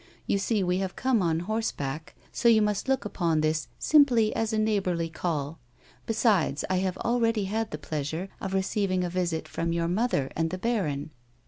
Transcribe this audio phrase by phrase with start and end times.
[0.25, 4.51] You see we have come on horseback, so you must look upon this simply as
[4.51, 5.59] a neighbourly call;
[6.07, 10.49] besides, I have already had the pleasure of receiving a visit from your mother and
[10.49, 11.11] the baron."